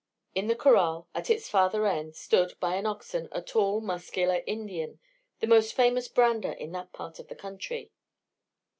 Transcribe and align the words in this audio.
In 0.33 0.47
the 0.47 0.55
corral, 0.55 1.07
at 1.13 1.29
its 1.29 1.47
farther 1.47 1.85
end, 1.85 2.15
stood, 2.15 2.59
by 2.59 2.73
an 2.75 2.87
oven, 2.87 3.29
a 3.31 3.39
tall 3.39 3.81
muscular 3.81 4.41
Indian, 4.47 4.99
the 5.41 5.45
most 5.45 5.75
famous 5.75 6.07
brander 6.07 6.53
in 6.53 6.71
that 6.71 6.91
part 6.91 7.19
of 7.19 7.27
the 7.27 7.35
country. 7.35 7.91